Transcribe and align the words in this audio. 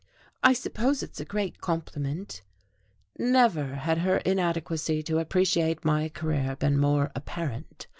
"I 0.41 0.53
suppose 0.53 1.03
it's 1.03 1.19
a 1.19 1.25
great 1.25 1.61
compliment." 1.61 2.41
Never 3.19 3.75
had 3.75 3.99
her 3.99 4.17
inadequacy 4.17 5.03
to 5.03 5.19
appreciate 5.19 5.85
my 5.85 6.09
career 6.09 6.55
been 6.55 6.79
more 6.79 7.11
apparent! 7.13 7.85